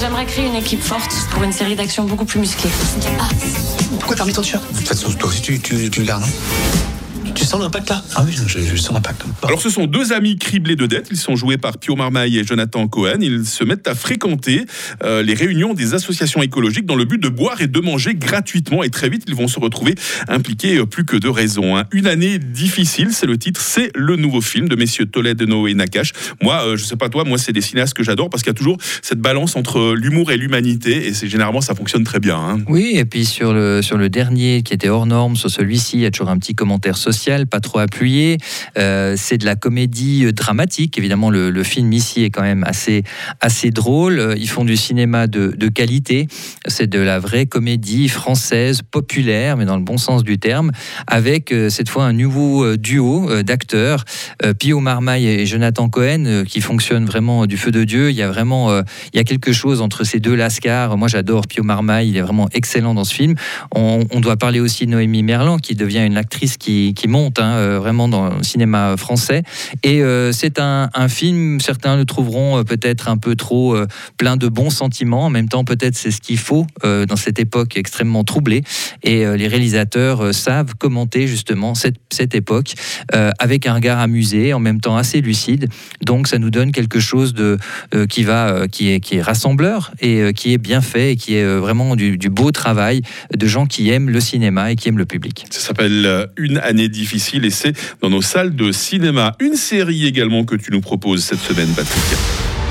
J'aimerais 0.00 0.26
créer 0.26 0.46
une 0.46 0.56
équipe 0.56 0.82
forte 0.82 1.14
pour 1.30 1.44
une 1.44 1.52
série 1.52 1.76
d'actions 1.76 2.02
beaucoup 2.02 2.24
plus 2.24 2.40
musclées. 2.40 2.70
Pourquoi 4.00 4.16
t'as 4.16 4.24
remis 4.24 4.34
ton 4.34 4.42
t-shirt? 4.42 4.64
De 4.72 4.78
toute 4.78 4.88
façon, 4.88 5.12
toi 5.12 5.28
aussi, 5.28 5.40
tu, 5.42 5.60
tu, 5.60 5.88
tu 5.88 6.00
le 6.00 6.06
gardes, 6.06 6.22
non? 6.22 6.28
Tu 7.42 7.48
sens 7.48 7.60
l'impact 7.60 7.90
là? 7.90 8.00
Ah 8.14 8.22
oui, 8.24 8.32
je, 8.46 8.60
je 8.60 8.76
sens 8.76 8.94
l'impact. 8.94 9.24
Alors 9.42 9.60
ce 9.60 9.68
sont 9.68 9.86
deux 9.88 10.12
amis 10.12 10.38
criblés 10.38 10.76
de 10.76 10.86
dettes. 10.86 11.08
Ils 11.10 11.16
sont 11.16 11.34
joués 11.34 11.56
par 11.58 11.76
Pio 11.78 11.96
Marmaille 11.96 12.38
et 12.38 12.44
Jonathan 12.44 12.86
Cohen. 12.86 13.18
Ils 13.20 13.44
se 13.44 13.64
mettent 13.64 13.88
à 13.88 13.96
fréquenter 13.96 14.64
euh, 15.02 15.24
les 15.24 15.34
réunions 15.34 15.74
des 15.74 15.92
associations 15.94 16.40
écologiques 16.40 16.86
dans 16.86 16.94
le 16.94 17.04
but 17.04 17.20
de 17.20 17.28
boire 17.28 17.60
et 17.60 17.66
de 17.66 17.80
manger 17.80 18.14
gratuitement. 18.14 18.84
Et 18.84 18.90
très 18.90 19.08
vite, 19.08 19.24
ils 19.26 19.34
vont 19.34 19.48
se 19.48 19.58
retrouver 19.58 19.96
impliqués 20.28 20.78
euh, 20.78 20.86
plus 20.86 21.04
que 21.04 21.16
de 21.16 21.28
raison. 21.28 21.76
hein. 21.76 21.84
Une 21.90 22.06
année 22.06 22.38
difficile, 22.38 23.08
c'est 23.10 23.26
le 23.26 23.36
titre. 23.36 23.60
C'est 23.60 23.90
le 23.96 24.14
nouveau 24.14 24.40
film 24.40 24.68
de 24.68 24.76
messieurs 24.76 25.06
Toledo 25.06 25.66
et 25.66 25.74
Nakash. 25.74 26.12
Moi, 26.42 26.62
euh, 26.64 26.76
je 26.76 26.84
sais 26.84 26.96
pas 26.96 27.08
toi, 27.08 27.24
moi 27.24 27.38
c'est 27.38 27.52
des 27.52 27.60
cinéastes 27.60 27.94
que 27.94 28.04
j'adore 28.04 28.30
parce 28.30 28.44
qu'il 28.44 28.50
y 28.50 28.54
a 28.54 28.58
toujours 28.58 28.78
cette 29.02 29.18
balance 29.20 29.56
entre 29.56 29.94
l'humour 29.94 30.30
et 30.30 30.36
l'humanité. 30.36 31.08
Et 31.08 31.12
c'est 31.12 31.26
généralement 31.28 31.60
ça 31.60 31.74
fonctionne 31.74 32.04
très 32.04 32.20
bien. 32.20 32.36
hein. 32.36 32.60
Oui, 32.68 32.92
et 32.94 33.04
puis 33.04 33.24
sur 33.24 33.52
le, 33.52 33.82
sur 33.82 33.96
le 33.98 34.08
dernier 34.08 34.62
qui 34.62 34.72
était 34.74 34.88
hors 34.88 35.06
norme, 35.06 35.34
sur 35.34 35.50
celui-ci, 35.50 35.96
il 35.96 36.02
y 36.02 36.06
a 36.06 36.12
toujours 36.12 36.30
un 36.30 36.38
petit 36.38 36.54
commentaire 36.54 36.96
social, 36.96 37.31
pas 37.46 37.60
trop 37.60 37.78
appuyé. 37.78 38.38
Euh, 38.78 39.14
c'est 39.16 39.38
de 39.38 39.44
la 39.44 39.56
comédie 39.56 40.24
euh, 40.24 40.32
dramatique. 40.32 40.98
Évidemment, 40.98 41.30
le, 41.30 41.62
film 41.62 41.92
ici 41.92 42.24
est 42.24 42.30
quand 42.30 42.42
même 42.42 42.64
assez, 42.64 43.04
assez 43.40 43.70
drôle. 43.70 44.18
Euh, 44.18 44.34
Ils 44.36 44.48
font 44.48 44.64
du 44.64 44.76
cinéma 44.76 45.26
de, 45.26 45.54
de 45.56 45.68
qualité. 45.68 46.26
C'est 46.66 46.88
de 46.88 46.98
la 46.98 47.18
vraie 47.18 47.46
comédie 47.46 48.08
française, 48.08 48.82
populaire, 48.82 49.56
mais 49.56 49.64
dans 49.64 49.76
le 49.76 49.82
bon 49.82 49.96
sens 49.96 50.24
du 50.24 50.38
terme, 50.38 50.72
avec 51.06 51.52
euh, 51.52 51.68
cette 51.68 51.88
fois 51.88 52.04
un 52.04 52.12
nouveau 52.12 52.76
duo 52.76 53.42
d'acteurs, 53.42 54.04
Pio 54.58 54.80
Marmaille 54.80 55.26
et 55.26 55.46
Jonathan 55.46 55.88
Cohen, 55.88 56.44
qui 56.46 56.60
fonctionnent 56.60 57.06
vraiment 57.06 57.46
du 57.46 57.56
feu 57.56 57.70
de 57.70 57.84
Dieu. 57.84 58.10
Il 58.10 58.16
y 58.16 58.22
a 58.22 58.28
vraiment 58.28 58.80
il 59.12 59.16
y 59.16 59.18
a 59.18 59.24
quelque 59.24 59.52
chose 59.52 59.80
entre 59.80 60.04
ces 60.04 60.20
deux 60.20 60.34
lascars. 60.34 60.96
Moi, 60.96 61.08
j'adore 61.08 61.46
Pio 61.46 61.62
Marmaille, 61.62 62.10
il 62.10 62.16
est 62.16 62.22
vraiment 62.22 62.48
excellent 62.52 62.94
dans 62.94 63.04
ce 63.04 63.14
film. 63.14 63.34
On, 63.74 64.04
on 64.10 64.20
doit 64.20 64.36
parler 64.36 64.60
aussi 64.60 64.86
de 64.86 64.90
Noémie 64.90 65.22
Merlan, 65.22 65.58
qui 65.58 65.74
devient 65.74 66.04
une 66.04 66.16
actrice 66.16 66.56
qui, 66.56 66.94
qui 66.94 67.08
monte 67.08 67.21
hein, 67.38 67.56
euh, 67.56 67.78
vraiment 67.78 68.08
dans 68.08 68.36
le 68.36 68.42
cinéma 68.42 68.96
français. 68.96 69.42
Et 69.82 70.02
euh, 70.02 70.32
c'est 70.32 70.58
un, 70.58 70.88
film, 71.08 71.60
certains 71.60 71.96
le 71.96 72.04
trouveront 72.04 72.58
euh, 72.58 72.62
peut-être 72.64 73.08
un 73.08 73.16
peu 73.16 73.34
trop 73.34 73.76
plein 74.16 74.36
de 74.36 74.48
bons 74.48 74.70
sentiments. 74.70 75.26
En 75.26 75.30
même 75.30 75.48
temps, 75.48 75.64
peut-être 75.64 75.96
c'est 75.96 76.10
ce 76.10 76.20
qu'il 76.20 76.38
faut 76.38 76.66
dans 76.82 77.16
cette 77.16 77.38
époque 77.38 77.76
extrêmement 77.76 78.24
troublée. 78.24 78.62
Et 79.02 79.24
les 79.24 79.48
réalisateurs 79.48 80.34
savent 80.34 80.74
commenter 80.76 81.26
justement 81.26 81.74
cette, 81.74 82.34
époque 82.34 82.74
avec 83.38 83.66
un 83.66 83.74
regard 83.74 83.98
amusé, 83.98 84.52
en 84.52 84.60
même 84.60 84.80
temps 84.80 84.96
assez 84.96 85.20
lucide. 85.20 85.68
Donc 86.02 86.28
ça 86.28 86.38
nous 86.38 86.50
donne 86.50 86.72
quelque 86.72 87.00
chose 87.00 87.34
de, 87.34 87.58
qui, 88.08 88.24
va, 88.24 88.66
qui, 88.68 88.90
est, 88.90 89.00
qui 89.00 89.16
est 89.16 89.22
rassembleur 89.22 89.92
et 90.00 90.32
qui 90.34 90.52
est 90.52 90.58
bien 90.58 90.80
fait 90.80 91.12
et 91.12 91.16
qui 91.16 91.34
est 91.34 91.44
vraiment 91.44 91.96
du, 91.96 92.16
beau 92.28 92.50
travail 92.50 93.02
de 93.34 93.46
gens 93.46 93.66
qui 93.66 93.90
aiment 93.90 94.10
le 94.10 94.20
cinéma 94.20 94.72
et 94.72 94.76
qui 94.76 94.88
aiment 94.88 94.98
le 94.98 95.06
public. 95.06 95.46
Ça 95.50 95.60
s'appelle 95.60 96.28
Une 96.36 96.58
année 96.58 96.88
difficile 97.02 97.44
et 97.44 97.50
c'est 97.50 97.74
dans 98.00 98.10
nos 98.10 98.22
salles 98.22 98.54
de 98.54 98.70
cinéma. 98.70 99.34
Une 99.40 99.56
série 99.56 100.06
également 100.06 100.44
que 100.44 100.54
tu 100.54 100.70
nous 100.70 100.80
proposes 100.80 101.24
cette 101.24 101.40
semaine, 101.40 101.68
Patrick. 101.74 102.02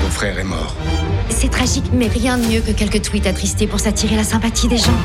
Ton 0.02 0.10
frère 0.10 0.38
est 0.38 0.44
mort. 0.44 0.74
C'est 1.28 1.50
tragique, 1.50 1.84
mais 1.92 2.08
rien 2.08 2.38
de 2.38 2.46
mieux 2.46 2.60
que 2.60 2.72
quelques 2.72 3.02
tweets 3.02 3.26
attristés 3.26 3.66
pour 3.66 3.78
s'attirer 3.78 4.16
la 4.16 4.24
sympathie 4.24 4.68
des 4.68 4.78
gens. 4.78 4.98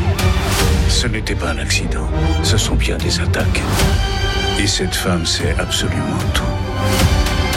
Ce 0.88 1.08
n'était 1.08 1.36
pas 1.36 1.52
un 1.52 1.58
accident. 1.58 2.08
Ce 2.42 2.58
sont 2.58 2.76
bien 2.76 2.98
des 2.98 3.20
attaques. 3.20 3.62
Et 4.60 4.68
cette 4.68 4.96
femme 4.96 5.26
sait 5.26 5.54
absolument 5.60 6.19
tout. 6.34 6.54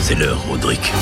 C'est 0.02 0.16
l'heure, 0.16 0.42
Roderick. 0.48 0.92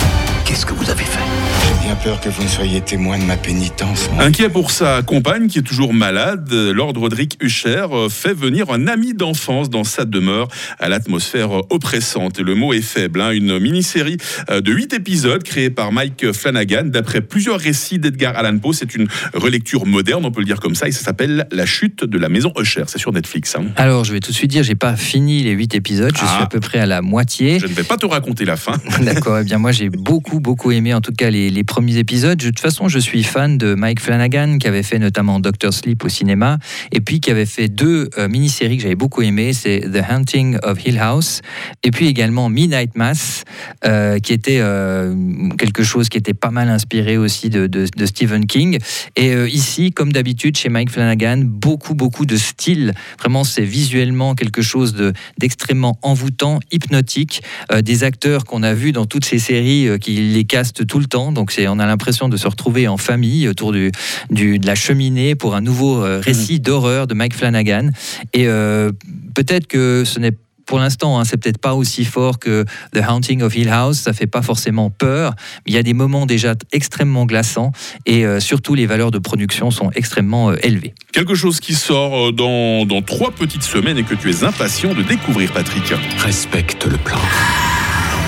Qu'est-ce 0.48 0.64
que 0.64 0.72
vous 0.72 0.88
avez 0.88 1.04
fait 1.04 1.20
J'ai 1.62 1.86
bien 1.86 1.94
peur 1.96 2.18
que 2.22 2.30
vous 2.30 2.42
ne 2.42 2.48
soyez 2.48 2.80
témoin 2.80 3.18
de 3.18 3.24
ma 3.24 3.36
pénitence. 3.36 4.08
moi. 4.14 4.24
Inquiet 4.24 4.48
pour 4.48 4.70
sa 4.70 5.02
compagne 5.02 5.46
qui 5.46 5.58
est 5.58 5.62
toujours 5.62 5.92
malade, 5.92 6.50
Lord 6.50 6.94
Roderick 6.96 7.36
Usher 7.42 7.84
euh, 7.92 8.08
fait 8.08 8.32
venir 8.32 8.70
un 8.70 8.86
ami 8.88 9.12
d'enfance 9.12 9.68
dans 9.68 9.84
sa 9.84 10.06
demeure 10.06 10.48
à 10.78 10.88
l'atmosphère 10.88 11.50
oppressante. 11.70 12.38
Et 12.40 12.42
le 12.42 12.54
mot 12.54 12.72
est 12.72 12.80
faible. 12.80 13.20
hein. 13.20 13.32
Une 13.32 13.58
mini-série 13.58 14.16
euh, 14.50 14.62
de 14.62 14.72
8 14.72 14.94
épisodes 14.94 15.42
créée 15.42 15.68
par 15.68 15.92
Mike 15.92 16.32
Flanagan 16.32 16.84
d'après 16.86 17.20
plusieurs 17.20 17.60
récits 17.60 17.98
d'Edgar 17.98 18.34
Allan 18.34 18.58
Poe. 18.58 18.72
C'est 18.72 18.94
une 18.94 19.06
relecture 19.34 19.84
moderne, 19.84 20.24
on 20.24 20.30
peut 20.30 20.40
le 20.40 20.46
dire 20.46 20.60
comme 20.60 20.74
ça, 20.74 20.88
et 20.88 20.92
ça 20.92 21.04
s'appelle 21.04 21.46
La 21.52 21.66
chute 21.66 22.04
de 22.04 22.18
la 22.18 22.30
maison 22.30 22.54
Usher. 22.58 22.84
C'est 22.86 22.98
sur 22.98 23.12
Netflix. 23.12 23.54
hein. 23.54 23.66
Alors 23.76 24.04
je 24.04 24.14
vais 24.14 24.20
tout 24.20 24.30
de 24.32 24.36
suite 24.36 24.50
dire, 24.50 24.62
j'ai 24.62 24.74
pas 24.76 24.96
fini 24.96 25.42
les 25.42 25.50
huit 25.52 25.74
épisodes, 25.74 26.16
je 26.16 26.22
Ah. 26.24 26.32
suis 26.36 26.42
à 26.42 26.46
peu 26.46 26.60
près 26.60 26.78
à 26.78 26.86
la 26.86 27.02
moitié. 27.02 27.58
Je 27.60 27.66
ne 27.66 27.72
vais 27.74 27.82
pas 27.84 27.98
te 27.98 28.06
raconter 28.06 28.46
la 28.46 28.56
fin. 28.56 28.72
D'accord, 29.02 29.38
eh 29.40 29.44
bien 29.44 29.58
moi 29.58 29.72
j'ai 29.72 29.90
beaucoup 29.90 30.37
beaucoup 30.40 30.72
aimé 30.72 30.94
en 30.94 31.00
tout 31.00 31.12
cas 31.12 31.30
les, 31.30 31.64
premiers 31.64 31.98
épisodes. 31.98 32.38
De 32.38 32.46
toute 32.46 32.60
façon, 32.60 32.88
je 32.88 32.98
suis 32.98 33.22
fan 33.22 33.58
de 33.58 33.74
Mike 33.74 34.00
Flanagan 34.00 34.58
qui 34.58 34.66
avait 34.66 34.82
fait 34.82 34.98
notamment 34.98 35.40
Doctor 35.40 35.72
Sleep 35.72 36.04
au 36.04 36.08
cinéma 36.08 36.58
et 36.92 37.00
puis 37.00 37.20
qui 37.20 37.30
avait 37.30 37.46
fait 37.46 37.68
deux 37.68 38.08
euh, 38.18 38.28
mini-séries 38.28 38.76
que 38.76 38.82
j'avais 38.82 38.94
beaucoup 38.94 39.22
aimé, 39.22 39.52
c'est 39.52 39.80
The 39.80 40.02
Hunting 40.08 40.58
of 40.62 40.84
Hill 40.86 40.98
House 40.98 41.40
et 41.82 41.90
puis 41.90 42.06
également 42.06 42.48
Midnight 42.48 42.96
Mass 42.96 43.44
euh, 43.84 44.18
qui 44.18 44.32
était 44.32 44.60
euh, 44.60 45.14
quelque 45.58 45.82
chose 45.82 46.08
qui 46.08 46.18
était 46.18 46.34
pas 46.34 46.50
mal 46.50 46.68
inspiré 46.68 47.16
aussi 47.18 47.50
de, 47.50 47.86
Stephen 48.06 48.46
King. 48.46 48.78
Et 49.16 49.34
ici, 49.46 49.92
comme 49.92 50.12
d'habitude 50.12 50.56
chez 50.56 50.68
Mike 50.68 50.90
Flanagan, 50.90 51.42
beaucoup 51.44 51.94
beaucoup 51.94 52.24
de 52.24 52.36
style. 52.36 52.94
Vraiment, 53.18 53.44
c'est 53.44 53.64
visuellement 53.64 54.34
quelque 54.34 54.62
chose 54.62 54.94
de- 54.94 55.12
d'extrêmement 55.38 55.98
envoûtant, 56.02 56.60
hypnotique. 56.72 57.42
Des 57.82 58.04
acteurs 58.04 58.44
qu'on 58.44 58.62
a 58.62 58.74
vus 58.74 58.92
dans 58.92 59.06
toutes 59.06 59.24
ces 59.24 59.38
séries 59.38 59.88
qui 60.00 60.27
les 60.32 60.44
castent 60.44 60.86
tout 60.86 60.98
le 60.98 61.06
temps. 61.06 61.32
Donc 61.32 61.52
on 61.58 61.78
a 61.78 61.86
l'impression 61.86 62.28
de 62.28 62.36
se 62.36 62.46
retrouver 62.46 62.88
en 62.88 62.96
famille 62.96 63.48
autour 63.48 63.72
du, 63.72 63.90
du- 64.30 64.58
de 64.58 64.66
la 64.66 64.74
cheminée 64.74 65.34
pour 65.34 65.54
un 65.54 65.60
nouveau 65.60 66.02
euh, 66.04 66.20
récit 66.22 66.60
d'horreur 66.60 67.06
de 67.06 67.14
Mike 67.14 67.34
Flanagan. 67.34 67.90
Et 68.34 68.46
euh, 68.48 68.90
peut-être 69.34 69.66
que 69.66 70.04
ce 70.04 70.18
n'est 70.18 70.32
pour 70.66 70.78
l'instant, 70.78 71.18
hein, 71.18 71.24
c'est 71.24 71.38
peut-être 71.38 71.56
pas 71.56 71.74
aussi 71.74 72.04
fort 72.04 72.38
que 72.38 72.66
The 72.92 73.00
Haunting 73.08 73.40
of 73.40 73.56
Hill 73.56 73.70
House. 73.70 74.00
Ça 74.00 74.12
fait 74.12 74.26
pas 74.26 74.42
forcément 74.42 74.90
peur. 74.90 75.32
Mais 75.64 75.72
il 75.72 75.74
y 75.74 75.78
a 75.78 75.82
des 75.82 75.94
moments 75.94 76.26
déjà 76.26 76.54
extrêmement 76.72 77.24
glaçants 77.24 77.72
et 78.04 78.26
euh, 78.26 78.38
surtout 78.38 78.74
les 78.74 78.84
valeurs 78.84 79.10
de 79.10 79.18
production 79.18 79.70
sont 79.70 79.90
extrêmement 79.94 80.50
euh, 80.50 80.56
élevées. 80.62 80.92
Quelque 81.12 81.34
chose 81.34 81.58
qui 81.60 81.72
sort 81.72 82.34
dans, 82.34 82.84
dans 82.84 83.00
trois 83.00 83.30
petites 83.30 83.62
semaines 83.62 83.96
et 83.96 84.02
que 84.04 84.14
tu 84.14 84.28
es 84.30 84.44
impatient 84.44 84.92
de 84.92 85.02
découvrir, 85.02 85.52
Patrick. 85.54 85.84
Respecte 86.18 86.84
le 86.84 86.98
plan. 86.98 87.16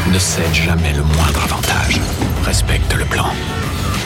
Ne 0.08 0.18
cède 0.18 0.52
jamais 0.52 0.92
le 0.92 1.02
moindre 1.02 1.44
avantage. 1.44 2.00
Respecte 2.44 2.92
le 2.94 3.04
plan. 3.04 3.26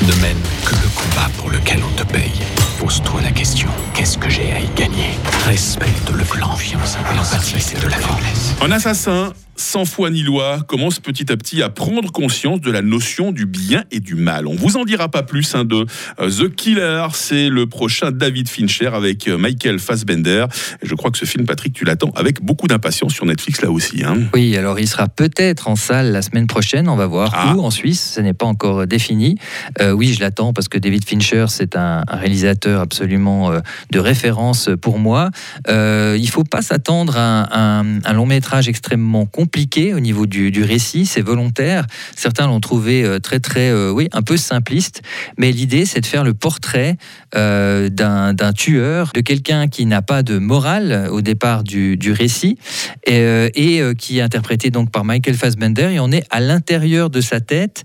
Ne 0.02 0.12
mène 0.20 0.40
que 0.66 0.74
le 0.74 0.88
combat 0.94 1.30
pour 1.38 1.50
lequel 1.50 1.80
on 1.82 1.94
te 1.96 2.02
paye. 2.02 2.32
Pose-toi 2.78 3.20
la 3.22 3.30
question 3.30 3.68
qu'est-ce 3.94 4.18
que 4.18 4.28
j'ai 4.28 4.52
à 4.52 4.58
y 4.60 4.68
gagner? 4.74 5.10
Respecte 5.46 6.10
le 6.10 6.24
plan. 6.24 6.50
Respecte 6.54 7.82
de 7.82 7.88
la 7.88 7.96
faiblesse. 7.96 8.54
Un 8.60 8.70
assassin 8.72 9.32
sans 9.56 9.84
foi 9.84 10.10
ni 10.10 10.22
loi, 10.22 10.58
commence 10.66 10.98
petit 10.98 11.30
à 11.30 11.36
petit 11.36 11.62
à 11.62 11.68
prendre 11.70 12.10
conscience 12.10 12.60
de 12.60 12.72
la 12.72 12.82
notion 12.82 13.30
du 13.30 13.46
bien 13.46 13.84
et 13.92 14.00
du 14.00 14.16
mal. 14.16 14.48
On 14.48 14.56
vous 14.56 14.76
en 14.76 14.84
dira 14.84 15.08
pas 15.08 15.22
plus 15.22 15.54
hein, 15.54 15.64
de 15.64 15.86
euh, 16.18 16.28
The 16.28 16.52
Killer, 16.52 17.06
c'est 17.12 17.48
le 17.48 17.66
prochain 17.66 18.10
David 18.10 18.48
Fincher 18.48 18.88
avec 18.92 19.28
euh, 19.28 19.38
Michael 19.38 19.78
Fassbender. 19.78 20.46
Et 20.82 20.86
je 20.88 20.94
crois 20.96 21.12
que 21.12 21.18
ce 21.18 21.24
film, 21.24 21.46
Patrick, 21.46 21.72
tu 21.72 21.84
l'attends 21.84 22.10
avec 22.16 22.42
beaucoup 22.42 22.66
d'impatience 22.66 23.12
sur 23.14 23.26
Netflix 23.26 23.62
là 23.62 23.70
aussi. 23.70 24.02
Hein. 24.02 24.22
Oui, 24.34 24.56
alors 24.56 24.80
il 24.80 24.88
sera 24.88 25.06
peut-être 25.06 25.68
en 25.68 25.76
salle 25.76 26.10
la 26.10 26.22
semaine 26.22 26.48
prochaine, 26.48 26.88
on 26.88 26.96
va 26.96 27.06
voir 27.06 27.30
Ah. 27.32 27.54
où 27.54 27.62
en 27.62 27.70
Suisse, 27.70 28.14
ce 28.16 28.20
n'est 28.20 28.34
pas 28.34 28.46
encore 28.46 28.88
défini. 28.88 29.36
Euh, 29.80 29.92
oui, 29.92 30.14
je 30.14 30.20
l'attends 30.20 30.52
parce 30.52 30.66
que 30.66 30.78
David 30.78 31.04
Fincher, 31.04 31.44
c'est 31.48 31.76
un, 31.76 32.02
un 32.08 32.16
réalisateur 32.16 32.63
absolument 32.66 33.52
euh, 33.52 33.60
de 33.90 33.98
référence 33.98 34.70
pour 34.80 34.98
moi. 34.98 35.30
Euh, 35.68 36.16
il 36.18 36.28
faut 36.28 36.44
pas 36.44 36.62
s'attendre 36.62 37.16
à 37.16 37.80
un, 37.80 38.12
long 38.12 38.26
métrage 38.26 38.68
extrêmement 38.68 39.26
compliqué 39.26 39.94
au 39.94 40.00
niveau 40.00 40.26
du, 40.26 40.62
récit, 40.62 41.06
c'est 41.06 41.20
volontaire. 41.20 41.86
Certains 42.16 42.46
l'ont 42.46 42.60
trouvé 42.60 43.04
euh, 43.04 43.18
très 43.18 43.40
très, 43.40 43.72
oui, 43.90 44.08
un 44.12 44.22
peu 44.22 44.36
simpliste, 44.36 45.02
mais 45.36 45.52
l'idée 45.52 45.84
c'est 45.84 46.00
de 46.00 46.06
faire 46.06 46.24
le 46.24 46.34
portrait 46.34 46.96
d'un 47.32 48.52
tueur, 48.54 49.10
de 49.12 49.20
quelqu'un 49.20 49.66
qui 49.66 49.86
n'a 49.86 50.02
pas 50.02 50.22
de 50.22 50.38
morale 50.38 51.08
au 51.10 51.20
départ 51.20 51.64
du, 51.64 52.12
récit 52.12 52.56
et, 53.04 53.50
et, 53.54 53.94
qui 53.96 54.18
est 54.18 54.22
interprété 54.22 54.70
donc 54.70 54.92
par 54.92 55.04
Michael 55.04 55.34
Fassbender 55.34 55.90
et 55.92 56.00
on 56.00 56.12
est 56.12 56.24
à 56.30 56.40
l'intérieur 56.40 57.10
de 57.10 57.20
sa 57.20 57.40
tête. 57.40 57.82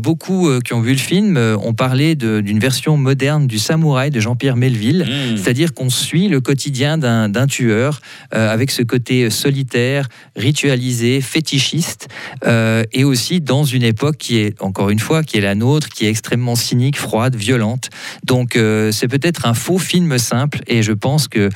Beaucoup 0.00 0.48
qui 0.60 0.74
ont 0.74 0.80
vu 0.80 0.92
le 0.92 0.98
film 0.98 1.36
ont 1.36 1.74
parlé 1.74 2.14
d'une 2.14 2.58
version 2.58 2.96
moderne 2.96 3.46
du 3.46 3.58
Samouraï 3.58 4.10
de 4.14 4.20
Jean-Pierre 4.20 4.56
Melville, 4.56 5.04
Mmh. 5.04 5.36
c'est-à-dire 5.36 5.74
qu'on 5.74 5.90
suit 5.90 6.28
le 6.28 6.40
quotidien 6.40 6.98
d'un 6.98 7.28
d'un 7.28 7.46
tueur 7.46 8.00
euh, 8.34 8.52
avec 8.52 8.70
ce 8.70 8.82
côté 8.82 9.30
solitaire, 9.30 10.08
ritualisé, 10.36 11.20
fétichiste 11.20 12.08
euh, 12.46 12.84
et 12.92 13.04
aussi 13.04 13.40
dans 13.40 13.64
une 13.64 13.82
époque 13.82 14.16
qui 14.18 14.38
est 14.38 14.60
encore 14.62 14.90
une 14.90 14.98
fois 14.98 15.22
qui 15.22 15.36
est 15.38 15.40
la 15.40 15.54
nôtre, 15.54 15.88
qui 15.88 16.06
est 16.06 16.10
extrêmement 16.10 16.54
cynique, 16.54 16.96
froide, 16.96 17.34
violente. 17.34 17.90
Donc 18.24 18.56
euh, 18.56 18.92
c'est 18.92 19.08
peut-être 19.08 19.46
un 19.46 19.54
faux 19.54 19.78
film 19.78 20.18
simple 20.18 20.60
et 20.66 20.82
je 20.82 20.92
pense 20.92 21.28
que 21.28 21.48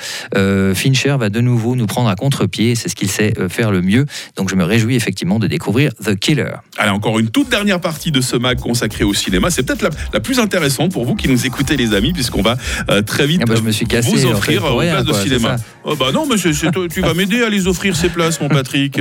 Fincher 0.75 1.17
va 1.19 1.29
de 1.31 1.41
nouveau 1.41 1.77
nous 1.77 1.87
prendre 1.87 2.09
à 2.09 2.17
contre-pied. 2.17 2.75
C'est 2.75 2.89
ce 2.89 2.95
qu'il 2.95 3.11
sait 3.11 3.35
faire 3.49 3.71
le 3.71 3.83
mieux. 3.83 4.05
Donc 4.37 4.51
je 4.51 4.57
me 4.57 4.65
réjouis 4.65 4.97
effectivement 4.97 5.39
de 5.39 5.47
découvrir 5.47 5.93
The 6.05 6.17
Killer. 6.17 6.55
Allez, 6.77 6.91
encore 6.91 7.19
une 7.19 7.31
toute 7.31 7.49
dernière 7.49 7.81
partie 7.81 8.11
de 8.11 8.21
ce 8.21 8.37
mag 8.37 8.59
consacré 8.59 9.05
au 9.05 9.15
cinéma. 9.15 9.51
C'est 9.51 9.63
peut-être 9.63 9.83
la, 9.83 9.91
la 10.13 10.21
plus 10.21 10.39
intéressante 10.39 10.93
pour 10.93 11.05
vous 11.05 11.15
qui 11.15 11.29
nous 11.29 11.47
écoutez, 11.47 11.77
les 11.77 11.95
amis, 11.95 12.13
puisqu'on 12.13 12.43
va 12.43 12.48
euh, 12.91 13.03
très 13.03 13.27
vite 13.27 13.41
Ah 13.43 13.47
bah, 13.47 13.55
je 13.57 13.63
me 13.63 13.73
suis 13.73 13.87
cassé, 13.87 14.11
vous 14.11 14.27
en 14.27 14.31
offrir 14.33 14.61
fait, 14.63 14.69
pour 14.69 14.77
euh, 14.79 14.81
rien, 14.83 14.93
places 14.95 15.05
de 15.07 15.11
quoi, 15.13 15.21
cinéma. 15.23 15.57
Oh 15.85 15.97
bah 15.97 16.07
non, 16.13 16.27
mais 16.31 16.37
c'est- 16.39 16.53
c'est 16.53 16.71
toi- 16.71 16.87
tu 16.93 17.01
vas 17.01 17.15
m'aider 17.15 17.43
à 17.43 17.49
les 17.49 17.67
offrir 17.67 17.97
ces 17.97 18.09
places, 18.09 18.41
mon 18.41 18.49
Patrick. 18.49 19.01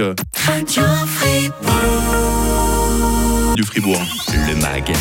Du 3.56 3.64
Fribourg. 3.64 4.02
Le 4.48 4.56
MAG, 4.56 4.94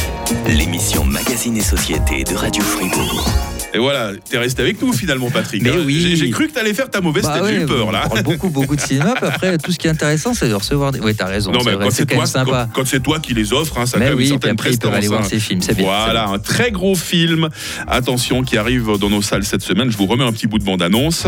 l'émission 0.49 1.05
Magazine 1.05 1.57
et 1.57 1.63
Société 1.63 2.25
de 2.25 2.35
Radio 2.35 2.63
Fribourg. 2.63 3.29
Et 3.77 3.79
voilà, 3.79 4.13
t'es 4.31 4.39
resté 4.39 4.63
avec 4.63 4.81
nous 4.81 4.91
finalement, 4.95 5.31
Patrick. 5.31 5.63
Mais 5.63 5.69
hein. 5.69 5.83
oui. 5.85 6.17
J'ai- 6.17 6.31
cru 6.31 6.49
que 6.49 6.55
t'allais 6.55 6.73
faire 6.73 6.89
ta 6.89 7.03
mauvaise 7.03 7.25
Bah 7.25 7.35
tête, 7.35 7.43
ouais, 7.43 7.55
j'ai 7.57 7.63
eu 7.63 7.67
peur 7.67 7.93
là. 7.93 8.05
On 8.07 8.09
parle 8.09 8.23
beaucoup, 8.23 8.49
beaucoup 8.49 8.75
de 8.75 8.81
cinéma. 8.81 9.13
puis 9.17 9.27
après, 9.27 9.59
tout 9.59 9.71
ce 9.71 9.79
qui 9.79 9.87
est 9.87 9.91
intéressant, 9.91 10.33
c'est 10.33 10.49
de 10.49 10.55
recevoir 10.55 10.93
des. 10.93 11.01
Oui, 11.01 11.15
t'as 11.15 11.27
raison. 11.27 11.53
Non, 11.53 11.61
c'est 11.61 11.67
mais 11.67 11.75
vrai, 11.75 11.85
quand 11.85 11.91
c'est 11.91 12.07
quand 12.07 12.15
toi, 12.15 12.25
même 12.25 12.27
sympa. 12.27 12.69
quand, 12.73 12.81
quand 12.81 12.89
c'est 12.89 13.01
toi 13.03 13.19
qui 13.21 13.35
les 13.35 13.53
offres, 13.53 13.79
hein, 13.79 13.85
ça 13.85 13.99
a 13.99 14.01
Mais 14.01 14.07
quand 14.07 14.11
même 14.13 14.19
oui, 14.19 14.29
certaine 14.29 14.53
après, 14.53 14.73
ils 14.73 14.87
aller 14.95 15.09
voir 15.09 15.21
hein. 15.21 15.27
ces 15.29 15.39
films. 15.41 15.61
C'est 15.61 15.75
bien. 15.77 15.85
Voilà, 15.85 16.29
un 16.29 16.39
très 16.39 16.71
gros 16.71 16.95
film. 16.95 17.51
Attention, 17.87 18.43
qui 18.45 18.57
arrive 18.57 18.97
dans 18.99 19.11
nos 19.11 19.21
salles 19.21 19.45
cette 19.45 19.63
semaine. 19.63 19.91
Je 19.91 19.97
vous 19.99 20.07
remets 20.07 20.25
un 20.25 20.33
petit 20.33 20.47
bout 20.47 20.59
de 20.59 20.65
bande-annonce. 20.65 21.27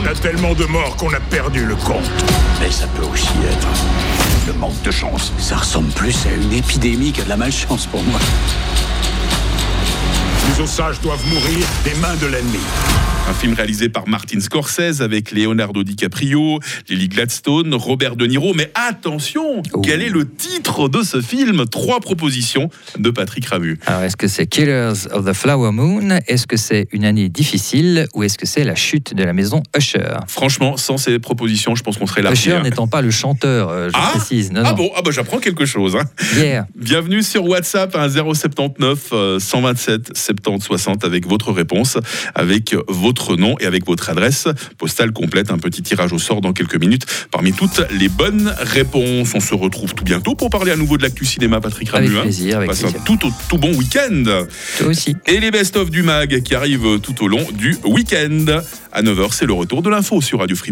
On 0.00 0.06
a 0.06 0.14
tellement 0.14 0.54
de 0.54 0.64
morts 0.66 0.94
qu'on 0.94 1.12
a 1.12 1.18
perdu 1.18 1.64
le 1.64 1.74
compte. 1.74 2.08
Mais 2.60 2.70
ça 2.70 2.86
peut 2.96 3.04
aussi 3.12 3.26
être 3.50 3.68
le 4.46 4.52
manque 4.52 4.80
de 4.82 4.92
chance. 4.92 5.32
Ça 5.38 5.56
ressemble 5.56 5.90
plus 5.90 6.14
à 6.26 6.34
une 6.40 6.52
épidémie 6.52 7.10
qu'à 7.10 7.24
de 7.24 7.28
la 7.28 7.36
malchance 7.36 7.86
pour 7.86 8.02
moi. 8.04 8.20
Les 10.58 10.64
osages 10.64 11.00
doivent 11.00 11.24
mourir 11.28 11.64
des 11.84 11.94
mains 12.00 12.16
de 12.16 12.26
l'ennemi. 12.26 12.58
Un 13.28 13.34
film 13.34 13.52
réalisé 13.52 13.90
par 13.90 14.08
Martin 14.08 14.40
Scorsese 14.40 15.02
avec 15.02 15.32
Leonardo 15.32 15.82
DiCaprio, 15.84 16.60
Lily 16.88 17.08
Gladstone, 17.08 17.74
Robert 17.74 18.16
De 18.16 18.24
Niro. 18.26 18.54
Mais 18.54 18.70
attention, 18.74 19.62
Oh. 19.74 19.80
quel 19.82 20.00
est 20.00 20.08
le 20.08 20.26
titre 20.26 20.88
de 20.88 21.02
ce 21.02 21.20
film? 21.20 21.66
Trois 21.66 22.00
propositions 22.00 22.70
de 22.98 23.10
Patrick 23.10 23.44
Ramu. 23.46 23.78
Alors, 23.86 24.02
est-ce 24.02 24.16
que 24.16 24.28
c'est 24.28 24.46
Killers 24.46 25.06
of 25.12 25.26
the 25.26 25.34
Flower 25.34 25.72
Moon? 25.72 26.18
Est-ce 26.26 26.46
que 26.46 26.56
c'est 26.56 26.88
une 26.92 27.04
année 27.04 27.28
difficile? 27.28 28.06
Ou 28.14 28.22
est-ce 28.22 28.38
que 28.38 28.46
c'est 28.46 28.64
la 28.64 28.74
chute 28.74 29.14
de 29.14 29.22
la 29.24 29.34
maison 29.34 29.62
Usher? 29.76 30.16
Franchement, 30.26 30.78
sans 30.78 30.96
ces 30.96 31.18
propositions, 31.18 31.74
je 31.74 31.82
pense 31.82 31.98
qu'on 31.98 32.06
serait 32.06 32.22
largué. 32.22 32.38
Usher 32.38 32.60
n'étant 32.62 32.88
pas 32.88 33.02
le 33.02 33.10
chanteur, 33.10 33.68
euh, 33.68 33.88
je 33.90 33.94
Ah 33.94 34.12
précise. 34.16 34.52
Non, 34.52 34.62
Ah 34.64 34.70
non. 34.70 34.76
bon, 34.76 34.90
ah 34.96 35.02
bah 35.02 35.10
j'apprends 35.12 35.38
quelque 35.38 35.66
chose. 35.66 35.96
hein. 35.96 36.04
Yeah. 36.38 36.66
Bienvenue 36.74 37.22
sur 37.22 37.44
WhatsApp 37.44 37.94
à 37.94 38.08
079 38.08 39.08
euh, 39.12 39.38
127 39.38 40.16
70 40.16 40.64
60 40.64 41.04
avec 41.04 41.26
votre 41.26 41.52
réponse, 41.52 41.98
avec 42.34 42.74
votre 42.88 43.17
nom 43.36 43.56
et 43.60 43.66
avec 43.66 43.86
votre 43.86 44.08
adresse 44.10 44.48
postale 44.78 45.12
complète. 45.12 45.50
Un 45.50 45.58
petit 45.58 45.82
tirage 45.82 46.12
au 46.12 46.18
sort 46.18 46.40
dans 46.40 46.52
quelques 46.52 46.78
minutes 46.80 47.06
parmi 47.30 47.52
toutes 47.52 47.82
les 47.90 48.08
bonnes 48.08 48.52
réponses. 48.58 49.32
On 49.34 49.40
se 49.40 49.54
retrouve 49.54 49.94
tout 49.94 50.04
bientôt 50.04 50.34
pour 50.34 50.50
parler 50.50 50.72
à 50.72 50.76
nouveau 50.76 50.96
de 50.96 51.02
l'actu 51.02 51.24
cinéma, 51.24 51.60
Patrick 51.60 51.88
Avec 51.92 52.08
Ramu. 52.08 52.18
hein. 52.18 52.22
plaisir, 52.22 52.56
avec 52.56 52.68
Passe 52.70 52.80
plaisir. 52.80 53.00
un 53.00 53.04
tout, 53.04 53.32
tout 53.48 53.58
bon 53.58 53.74
week-end. 53.74 54.24
Toi 54.78 54.86
aussi. 54.88 55.16
Et 55.26 55.38
les 55.40 55.50
best-of 55.50 55.90
du 55.90 56.02
mag 56.02 56.42
qui 56.42 56.54
arrivent 56.54 57.00
tout 57.00 57.22
au 57.24 57.28
long 57.28 57.44
du 57.52 57.76
week-end. 57.84 58.60
À 58.92 59.02
9h, 59.02 59.28
c'est 59.32 59.46
le 59.46 59.52
retour 59.52 59.82
de 59.82 59.90
l'info 59.90 60.20
sur 60.22 60.38
Radio 60.40 60.56
Free. 60.56 60.66